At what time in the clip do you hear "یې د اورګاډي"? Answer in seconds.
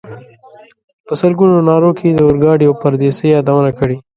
2.09-2.65